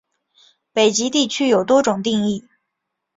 [0.73, 2.43] 北极地区有多种定义。